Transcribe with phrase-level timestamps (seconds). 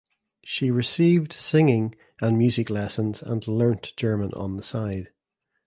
[0.43, 5.09] She received singing and music lessons and learnt German on the side.